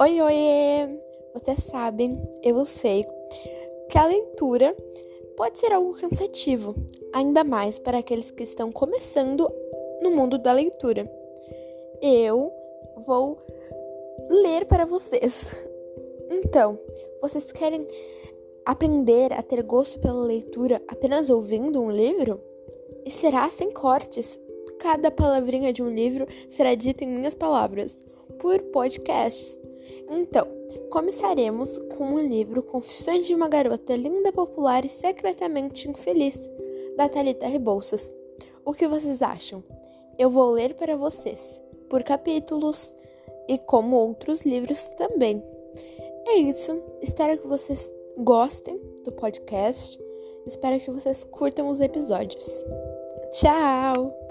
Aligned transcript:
Oi, 0.00 0.22
oi! 0.22 1.00
Vocês 1.34 1.58
sabem, 1.64 2.22
eu 2.40 2.64
sei, 2.64 3.02
que 3.90 3.98
a 3.98 4.06
leitura 4.06 4.72
pode 5.36 5.58
ser 5.58 5.72
algo 5.72 5.92
cansativo, 5.94 6.72
ainda 7.12 7.42
mais 7.42 7.80
para 7.80 7.98
aqueles 7.98 8.30
que 8.30 8.44
estão 8.44 8.70
começando 8.70 9.50
no 10.00 10.12
mundo 10.12 10.38
da 10.38 10.52
leitura. 10.52 11.10
Eu 12.00 12.52
vou 13.04 13.38
ler 14.30 14.66
para 14.66 14.84
vocês. 14.84 15.50
Então, 16.30 16.78
vocês 17.20 17.50
querem 17.50 17.84
aprender 18.64 19.32
a 19.32 19.42
ter 19.42 19.64
gosto 19.64 19.98
pela 19.98 20.22
leitura 20.24 20.80
apenas 20.86 21.28
ouvindo 21.28 21.82
um 21.82 21.90
livro? 21.90 22.40
E 23.04 23.10
será 23.10 23.50
sem 23.50 23.72
cortes? 23.72 24.38
Cada 24.78 25.10
palavrinha 25.10 25.72
de 25.72 25.82
um 25.82 25.90
livro 25.90 26.24
será 26.48 26.76
dita 26.76 27.02
em 27.02 27.08
minhas 27.08 27.34
palavras, 27.34 27.98
por 28.38 28.62
podcasts. 28.62 29.58
Então, 30.10 30.46
começaremos 30.90 31.78
com 31.96 32.14
o 32.14 32.20
livro 32.20 32.62
Confissões 32.62 33.26
de 33.26 33.34
uma 33.34 33.48
Garota 33.48 33.96
Linda, 33.96 34.32
Popular 34.32 34.84
e 34.84 34.88
Secretamente 34.88 35.88
Infeliz, 35.88 36.38
da 36.96 37.08
Thalita 37.08 37.46
Rebouças. 37.46 38.14
O 38.64 38.72
que 38.72 38.88
vocês 38.88 39.22
acham? 39.22 39.62
Eu 40.18 40.30
vou 40.30 40.50
ler 40.50 40.74
para 40.74 40.96
vocês, 40.96 41.62
por 41.88 42.02
capítulos 42.02 42.92
e 43.48 43.58
como 43.58 43.96
outros 43.96 44.40
livros 44.40 44.82
também. 44.96 45.42
É 46.26 46.36
isso, 46.36 46.82
espero 47.00 47.38
que 47.38 47.46
vocês 47.46 47.88
gostem 48.18 48.78
do 49.04 49.12
podcast, 49.12 49.98
espero 50.46 50.78
que 50.80 50.90
vocês 50.90 51.24
curtam 51.24 51.68
os 51.68 51.80
episódios. 51.80 52.62
Tchau! 53.32 54.27